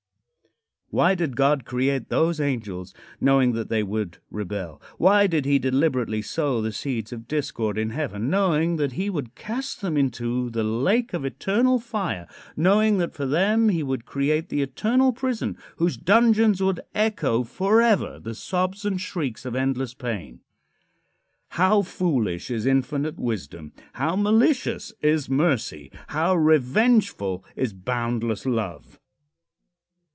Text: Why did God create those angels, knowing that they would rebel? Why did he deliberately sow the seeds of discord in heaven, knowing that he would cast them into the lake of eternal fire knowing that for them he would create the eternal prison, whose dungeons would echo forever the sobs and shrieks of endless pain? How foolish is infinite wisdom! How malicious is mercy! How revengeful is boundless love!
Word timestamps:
Why 0.93 1.15
did 1.15 1.37
God 1.37 1.63
create 1.63 2.09
those 2.09 2.41
angels, 2.41 2.93
knowing 3.21 3.53
that 3.53 3.69
they 3.69 3.81
would 3.81 4.17
rebel? 4.29 4.81
Why 4.97 5.25
did 5.25 5.45
he 5.45 5.57
deliberately 5.57 6.21
sow 6.21 6.61
the 6.61 6.73
seeds 6.73 7.13
of 7.13 7.29
discord 7.29 7.77
in 7.77 7.91
heaven, 7.91 8.29
knowing 8.29 8.75
that 8.75 8.91
he 8.91 9.09
would 9.09 9.33
cast 9.33 9.79
them 9.79 9.95
into 9.95 10.49
the 10.49 10.65
lake 10.65 11.13
of 11.13 11.23
eternal 11.23 11.79
fire 11.79 12.27
knowing 12.57 12.97
that 12.97 13.13
for 13.13 13.25
them 13.25 13.69
he 13.69 13.81
would 13.83 14.03
create 14.05 14.49
the 14.49 14.61
eternal 14.61 15.13
prison, 15.13 15.57
whose 15.77 15.95
dungeons 15.95 16.61
would 16.61 16.81
echo 16.93 17.45
forever 17.45 18.19
the 18.19 18.35
sobs 18.35 18.83
and 18.83 18.99
shrieks 18.99 19.45
of 19.45 19.55
endless 19.55 19.93
pain? 19.93 20.41
How 21.51 21.83
foolish 21.83 22.51
is 22.51 22.65
infinite 22.65 23.17
wisdom! 23.17 23.71
How 23.93 24.17
malicious 24.17 24.91
is 25.01 25.29
mercy! 25.29 25.89
How 26.07 26.35
revengeful 26.35 27.45
is 27.55 27.71
boundless 27.71 28.45
love! 28.45 28.97